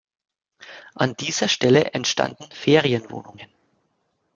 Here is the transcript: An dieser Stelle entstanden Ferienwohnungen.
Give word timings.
An 0.95 1.15
dieser 1.15 1.47
Stelle 1.47 1.91
entstanden 1.93 2.49
Ferienwohnungen. 2.51 3.47